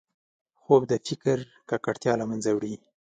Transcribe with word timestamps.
خوب 0.61 0.81
د 0.91 0.93
فکر 1.07 1.37
ککړتیا 1.69 2.13
له 2.21 2.25
منځه 2.29 2.49
وړي 2.53 2.73